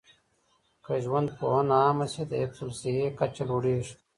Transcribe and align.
که 0.83 0.93
ژوندپوهنه 1.05 1.77
عامه 1.85 2.07
شي، 2.13 2.23
د 2.29 2.33
حفظ 2.41 2.59
الصحې 2.69 3.07
کچه 3.19 3.43
لوړيږي. 3.49 3.93